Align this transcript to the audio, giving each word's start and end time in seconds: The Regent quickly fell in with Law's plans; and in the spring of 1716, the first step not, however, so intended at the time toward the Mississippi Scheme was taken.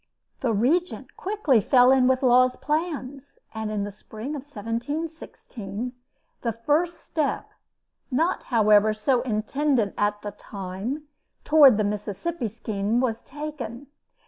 The 0.39 0.51
Regent 0.51 1.15
quickly 1.15 1.61
fell 1.61 1.91
in 1.91 2.07
with 2.07 2.23
Law's 2.23 2.55
plans; 2.55 3.37
and 3.53 3.69
in 3.69 3.83
the 3.83 3.91
spring 3.91 4.29
of 4.29 4.41
1716, 4.41 5.93
the 6.41 6.51
first 6.51 6.99
step 7.01 7.51
not, 8.09 8.41
however, 8.45 8.95
so 8.95 9.21
intended 9.21 9.93
at 9.99 10.23
the 10.23 10.31
time 10.31 11.03
toward 11.43 11.77
the 11.77 11.83
Mississippi 11.83 12.47
Scheme 12.47 12.99
was 12.99 13.21
taken. 13.21 13.85